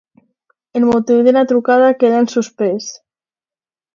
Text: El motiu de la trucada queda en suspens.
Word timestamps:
El 0.79 0.87
motiu 0.91 1.19
de 1.27 1.33
la 1.35 1.43
trucada 1.51 1.91
queda 2.05 2.23
en 2.23 2.31
suspens. 2.33 2.91